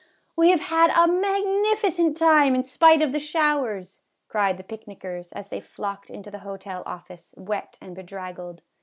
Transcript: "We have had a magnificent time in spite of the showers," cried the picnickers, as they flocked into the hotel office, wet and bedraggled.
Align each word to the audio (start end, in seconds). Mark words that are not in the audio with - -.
"We 0.35 0.49
have 0.49 0.61
had 0.61 0.89
a 0.89 1.05
magnificent 1.07 2.17
time 2.17 2.55
in 2.55 2.63
spite 2.63 3.03
of 3.03 3.11
the 3.11 3.19
showers," 3.19 4.01
cried 4.29 4.57
the 4.57 4.63
picnickers, 4.63 5.31
as 5.33 5.49
they 5.49 5.61
flocked 5.61 6.09
into 6.09 6.31
the 6.31 6.39
hotel 6.39 6.81
office, 6.87 7.35
wet 7.37 7.77
and 7.79 7.93
bedraggled. 7.95 8.63